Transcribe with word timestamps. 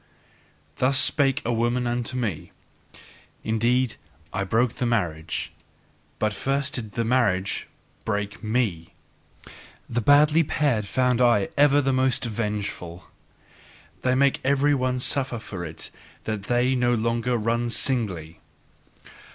Thus 0.77 0.97
spake 0.97 1.43
a 1.45 1.53
woman 1.53 1.85
unto 1.85 2.17
me: 2.17 2.51
"Indeed, 3.43 3.97
I 4.33 4.43
broke 4.43 4.73
the 4.77 4.87
marriage, 4.87 5.53
but 6.17 6.33
first 6.33 6.73
did 6.73 6.93
the 6.93 7.05
marriage 7.05 7.67
break 8.03 8.43
me!" 8.43 8.95
The 9.87 10.01
badly 10.01 10.41
paired 10.41 10.87
found 10.87 11.21
I 11.21 11.49
ever 11.55 11.81
the 11.81 11.93
most 11.93 12.25
revengeful: 12.25 13.05
they 14.01 14.15
make 14.15 14.39
every 14.43 14.73
one 14.73 14.99
suffer 14.99 15.37
for 15.37 15.63
it 15.63 15.91
that 16.23 16.45
they 16.45 16.73
no 16.73 16.95
longer 16.95 17.37
run 17.37 17.69
singly. 17.69 18.39